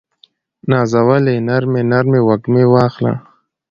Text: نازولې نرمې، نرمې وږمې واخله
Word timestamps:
نازولې 0.69 1.35
نرمې، 1.47 1.81
نرمې 1.91 2.19
وږمې 2.27 2.63
واخله 2.73 3.13